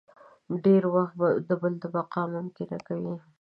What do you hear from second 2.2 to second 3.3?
ممکنه کوي.